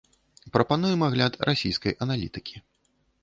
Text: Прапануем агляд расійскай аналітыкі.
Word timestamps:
Прапануем 0.55 1.03
агляд 1.07 1.37
расійскай 1.49 1.93
аналітыкі. 2.05 2.55